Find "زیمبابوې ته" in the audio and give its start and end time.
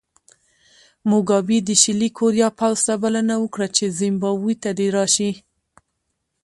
3.99-4.69